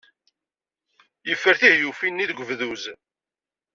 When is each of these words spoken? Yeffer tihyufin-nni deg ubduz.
Yeffer 1.27 1.55
tihyufin-nni 1.59 2.25
deg 2.29 2.41
ubduz. 2.43 2.83